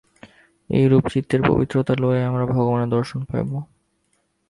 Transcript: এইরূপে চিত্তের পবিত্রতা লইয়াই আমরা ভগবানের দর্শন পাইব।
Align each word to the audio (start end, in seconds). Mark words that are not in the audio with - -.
এইরূপে 0.69 1.09
চিত্তের 1.13 1.41
পবিত্রতা 1.41 1.93
লইয়াই 2.01 2.25
আমরা 2.25 2.45
ভগবানের 2.45 2.89
দর্শন 2.89 3.21
পাইব। 3.23 3.51